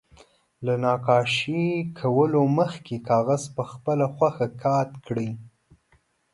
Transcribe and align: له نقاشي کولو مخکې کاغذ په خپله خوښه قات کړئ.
له 0.65 0.73
نقاشي 0.85 1.65
کولو 1.99 2.41
مخکې 2.59 2.95
کاغذ 3.09 3.43
په 3.55 3.63
خپله 3.71 4.05
خوښه 4.15 4.47
قات 4.63 4.89
کړئ. 5.05 5.29